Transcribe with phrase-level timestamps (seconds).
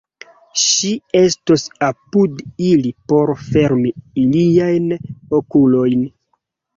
[0.59, 3.91] Ŝi estos apud ili por fermi
[4.23, 4.89] iliajn
[5.41, 6.03] okulojn.